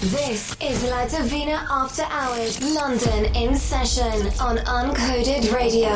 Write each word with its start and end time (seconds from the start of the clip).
This 0.00 0.56
is 0.62 0.82
La 0.84 1.06
Divina 1.06 1.66
After 1.70 2.04
Hours, 2.04 2.58
London 2.74 3.26
in 3.36 3.54
session 3.54 4.32
on 4.40 4.56
Uncoded 4.56 5.52
Radio. 5.52 5.90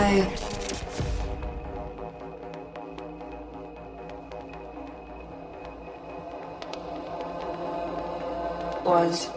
Was 8.85 9.31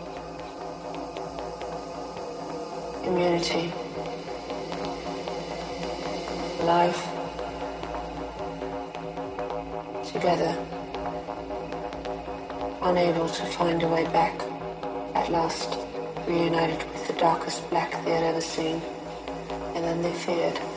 immunity, 3.06 3.72
life, 6.65 7.08
together, 10.12 10.58
unable 12.81 13.29
to 13.29 13.46
find 13.46 13.81
a 13.81 13.88
way 13.88 14.04
back 14.04 14.47
at 15.28 15.33
last 15.33 15.78
reunited 16.25 16.77
with 16.94 17.08
the 17.08 17.13
darkest 17.13 17.70
black 17.70 17.91
they 18.05 18.12
had 18.12 18.23
ever 18.23 18.40
seen, 18.40 18.81
and 19.76 19.84
then 19.84 20.02
they 20.02 20.13
feared. 20.13 20.77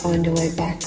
find 0.00 0.26
a 0.26 0.32
way 0.32 0.50
back. 0.56 0.79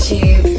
YouTube. 0.00 0.49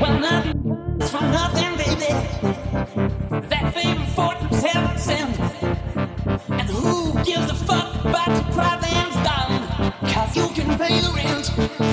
Well, 0.00 0.18
nothing's 0.18 1.10
for 1.10 1.20
nothing, 1.20 1.76
baby. 1.76 2.12
That 3.48 3.74
fame 3.74 3.98
and 3.98 4.08
fortune's 4.12 4.62
heaven 4.62 4.98
sent. 4.98 5.38
And 6.50 6.68
who 6.70 7.12
gives 7.22 7.50
a 7.50 7.54
fuck 7.54 7.94
about 8.04 8.28
the 8.28 8.52
problems 8.52 9.14
done? 9.28 9.92
Cause 10.12 10.36
you 10.36 10.48
can 10.48 10.78
pay 10.78 11.00
the 11.00 11.12
rent. 11.14 11.89